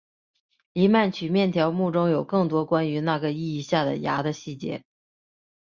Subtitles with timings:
[0.73, 4.83] 黎曼曲面条目中有更多关于那个意义下的芽的细节。